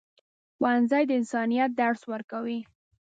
[0.57, 2.59] ښوونځی د انسانیت درس ورکوي.